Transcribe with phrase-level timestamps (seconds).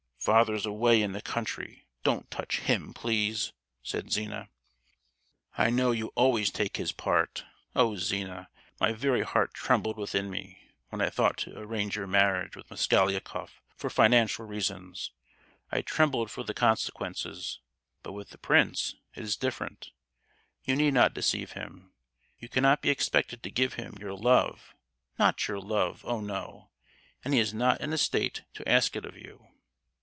[0.31, 4.49] ——""Father's away in the country, don't touch him, please!" said Zina.
[5.57, 7.43] "I know you always take his part!
[7.75, 8.47] Oh, Zina,
[8.79, 10.59] my very heart trembled within me
[10.89, 15.11] when I thought to arrange your marriage with Mosgliakoff for financial reasons!
[15.71, 17.59] I trembled for the consequences.
[18.03, 19.89] But with the prince it is different,
[20.63, 21.93] you need not deceive him;
[22.37, 24.75] you cannot be expected to give him your love,
[25.17, 26.69] not your love—oh, no!
[27.25, 29.47] and he is not in a state to ask it of you!"